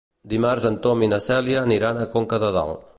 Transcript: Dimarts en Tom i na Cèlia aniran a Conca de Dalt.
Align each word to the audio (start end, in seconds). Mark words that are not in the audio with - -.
Dimarts 0.31 0.65
en 0.69 0.79
Tom 0.87 1.05
i 1.07 1.11
na 1.13 1.21
Cèlia 1.27 1.63
aniran 1.69 2.01
a 2.07 2.11
Conca 2.17 2.43
de 2.47 2.53
Dalt. 2.59 2.79